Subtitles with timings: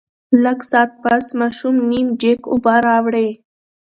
[0.43, 3.29] لږ ساعت پس ماشوم نيم جګ اوبۀ راوړې